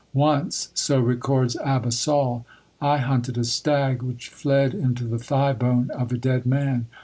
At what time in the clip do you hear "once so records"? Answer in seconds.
0.15-1.55